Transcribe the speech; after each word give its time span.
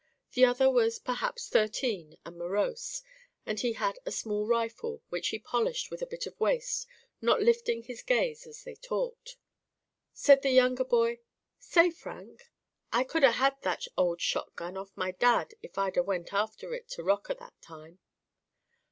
The 0.31 0.45
other 0.45 0.67
was 0.67 0.97
perhaps 0.97 1.47
thirteen 1.47 2.17
and 2.25 2.35
morose 2.35 3.03
and 3.45 3.59
he 3.59 3.73
had 3.73 3.99
a 4.03 4.09
small 4.11 4.47
rifle 4.47 5.03
which 5.09 5.27
he 5.27 5.37
polished 5.37 5.91
with 5.91 6.01
a 6.01 6.07
bit 6.07 6.25
of 6.25 6.39
waste, 6.39 6.87
not 7.21 7.43
lifting 7.43 7.83
his 7.83 8.01
gaze 8.01 8.47
as 8.47 8.63
they 8.63 8.73
talked. 8.73 9.37
Said 10.11 10.41
the 10.41 10.49
younger 10.49 10.85
boy: 10.85 11.19
'Say 11.59 11.91
Frank, 11.91 12.49
I 12.91 13.03
could 13.03 13.23
'a' 13.23 13.33
had 13.33 13.61
that 13.61 13.85
old 13.95 14.21
shot 14.21 14.55
gun 14.55 14.75
off 14.75 14.89
my 14.95 15.11
dad 15.11 15.53
if 15.61 15.77
I'd 15.77 15.97
'a' 15.97 16.01
went 16.03 16.33
after 16.33 16.73
it 16.73 16.89
to 16.93 17.03
Rocker 17.03 17.35
that 17.35 17.53
time. 17.61 17.99